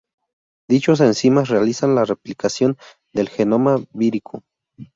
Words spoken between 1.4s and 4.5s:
realizan la replicación del genoma vírico.